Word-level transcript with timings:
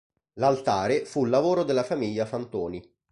L'altare 0.39 1.05
fu 1.05 1.25
lavoro 1.25 1.61
della 1.63 1.83
famiglia 1.83 2.25
Fantoni. 2.25 2.81